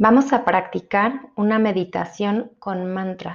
[0.00, 3.34] Vamos a practicar una meditación con mantra.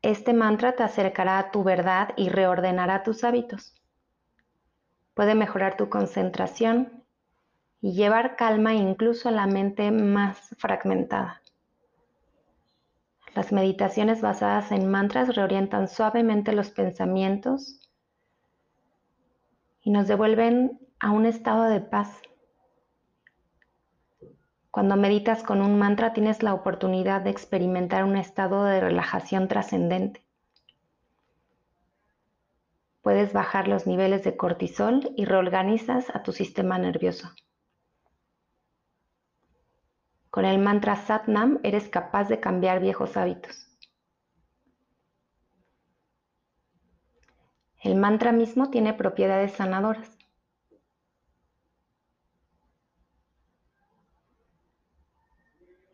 [0.00, 3.74] Este mantra te acercará a tu verdad y reordenará tus hábitos.
[5.12, 7.04] Puede mejorar tu concentración
[7.82, 11.42] y llevar calma incluso a la mente más fragmentada.
[13.34, 17.86] Las meditaciones basadas en mantras reorientan suavemente los pensamientos
[19.82, 22.22] y nos devuelven a un estado de paz
[24.70, 30.24] cuando meditas con un mantra tienes la oportunidad de experimentar un estado de relajación trascendente.
[33.02, 37.30] Puedes bajar los niveles de cortisol y reorganizas a tu sistema nervioso.
[40.30, 43.66] Con el mantra Satnam eres capaz de cambiar viejos hábitos.
[47.82, 50.19] El mantra mismo tiene propiedades sanadoras.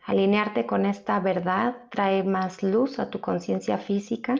[0.06, 4.36] Alinearte con esta verdad trae más luz a tu conciencia física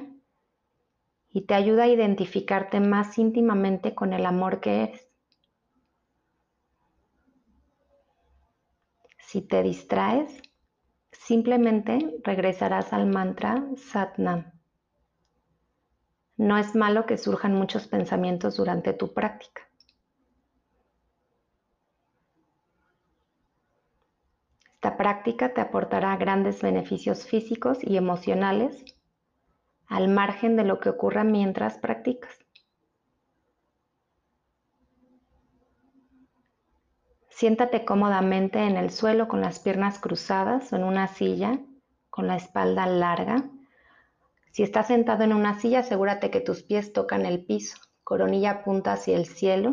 [1.29, 5.09] y te ayuda a identificarte más íntimamente con el amor que eres.
[9.19, 10.41] Si te distraes,
[11.11, 14.53] simplemente regresarás al mantra Satnam.
[16.37, 19.63] No es malo que surjan muchos pensamientos durante tu práctica.
[24.77, 28.85] Esta práctica te aportará grandes beneficios físicos y emocionales
[29.87, 32.39] al margen de lo que ocurra mientras practicas.
[37.31, 41.59] Siéntate cómodamente en el suelo con las piernas cruzadas o en una silla
[42.11, 43.49] con la espalda larga.
[44.53, 48.93] Si estás sentado en una silla, asegúrate que tus pies tocan el piso, coronilla apunta
[48.93, 49.73] hacia el cielo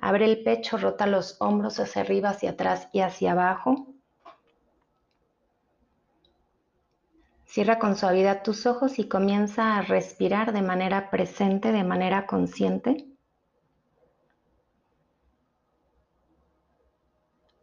[0.00, 3.88] Abre el pecho, rota los hombros hacia arriba, hacia atrás y hacia abajo.
[7.44, 13.06] Cierra con suavidad tus ojos y comienza a respirar de manera presente, de manera consciente.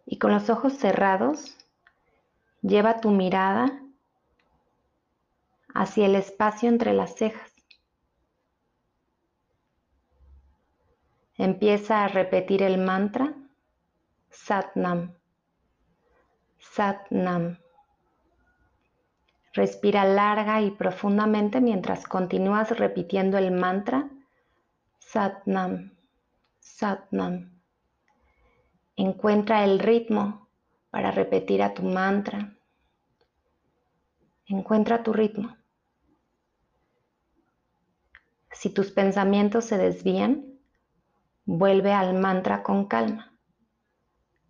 [0.06, 1.56] Y con los ojos cerrados,
[2.62, 3.82] lleva tu mirada
[5.74, 7.55] hacia el espacio entre las cejas.
[11.38, 13.34] Empieza a repetir el mantra
[14.30, 15.14] Satnam.
[16.60, 17.58] Satnam.
[19.52, 24.10] Respira larga y profundamente mientras continúas repitiendo el mantra
[25.00, 25.92] Satnam.
[26.60, 27.62] Satnam.
[28.96, 30.48] Encuentra el ritmo
[30.90, 32.56] para repetir a tu mantra.
[34.48, 35.58] Encuentra tu ritmo.
[38.52, 40.55] Si tus pensamientos se desvían,
[41.48, 43.32] Vuelve al mantra con calma.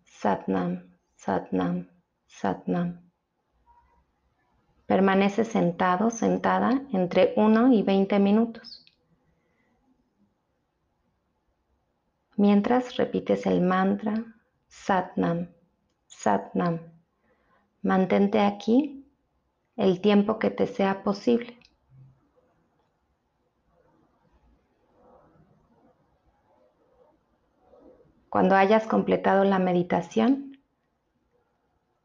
[0.02, 1.90] Satnam, Satnam,
[2.26, 3.10] Satnam.
[4.86, 8.86] Permanece sentado, sentada entre 1 y 20 minutos.
[12.36, 14.24] Mientras repites el mantra
[14.68, 15.48] Satnam,
[16.06, 16.80] Satnam.
[17.82, 19.06] Mantente aquí
[19.76, 21.58] el tiempo que te sea posible.
[28.36, 30.58] Cuando hayas completado la meditación,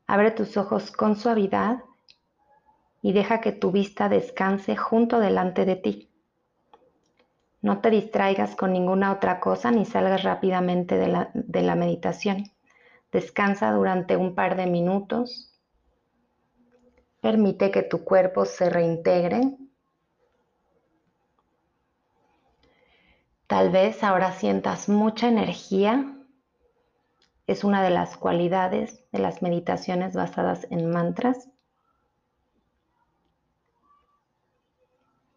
[0.08, 1.84] abre tus ojos con suavidad
[3.02, 6.09] y deja que tu vista descanse junto delante de ti.
[7.62, 12.46] No te distraigas con ninguna otra cosa ni salgas rápidamente de la, de la meditación.
[13.12, 15.59] Descansa durante un par de minutos.
[17.19, 19.58] Permite que tu cuerpo se reintegre.
[23.48, 26.19] Tal vez ahora sientas mucha energía
[27.51, 31.50] es una de las cualidades de las meditaciones basadas en mantras.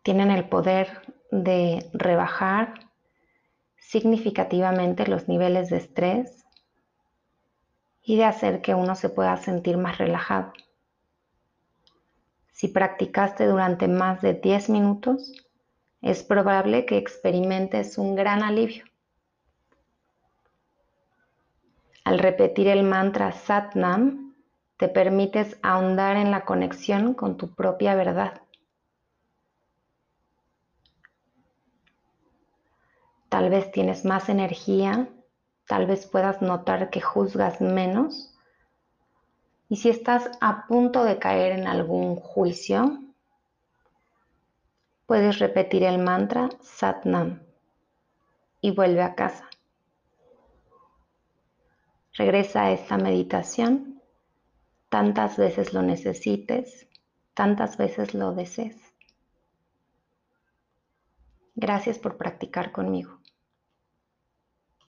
[0.04, 1.02] Tienen el poder
[1.32, 2.74] de rebajar
[3.78, 6.44] significativamente los niveles de estrés
[8.00, 10.52] y de hacer que uno se pueda sentir más relajado.
[12.52, 15.32] Si practicaste durante más de 10 minutos,
[16.00, 18.84] es probable que experimentes un gran alivio.
[22.04, 24.34] Al repetir el mantra Satnam,
[24.76, 28.42] te permites ahondar en la conexión con tu propia verdad.
[33.30, 35.08] Tal vez tienes más energía,
[35.66, 38.34] tal vez puedas notar que juzgas menos.
[39.70, 42.98] Y si estás a punto de caer en algún juicio,
[45.06, 47.42] puedes repetir el mantra Satnam
[48.60, 49.48] y vuelve a casa.
[52.16, 54.00] Regresa a esta meditación
[54.88, 56.86] tantas veces lo necesites,
[57.34, 58.76] tantas veces lo desees.
[61.56, 63.18] Gracias por practicar conmigo.